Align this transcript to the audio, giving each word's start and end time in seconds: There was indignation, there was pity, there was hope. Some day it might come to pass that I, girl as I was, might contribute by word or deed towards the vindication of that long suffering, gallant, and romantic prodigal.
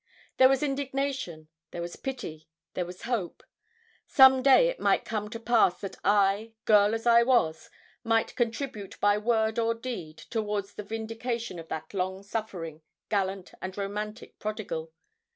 There 0.37 0.49
was 0.49 0.63
indignation, 0.63 1.47
there 1.69 1.83
was 1.83 1.95
pity, 1.95 2.49
there 2.73 2.87
was 2.87 3.03
hope. 3.03 3.43
Some 4.07 4.41
day 4.41 4.67
it 4.67 4.79
might 4.79 5.05
come 5.05 5.29
to 5.29 5.39
pass 5.39 5.79
that 5.81 5.95
I, 6.03 6.53
girl 6.65 6.95
as 6.95 7.05
I 7.05 7.21
was, 7.21 7.69
might 8.03 8.35
contribute 8.35 8.99
by 8.99 9.19
word 9.19 9.59
or 9.59 9.75
deed 9.75 10.17
towards 10.17 10.73
the 10.73 10.81
vindication 10.83 11.59
of 11.59 11.67
that 11.67 11.93
long 11.93 12.23
suffering, 12.23 12.81
gallant, 13.09 13.51
and 13.61 13.77
romantic 13.77 14.39
prodigal. 14.39 14.91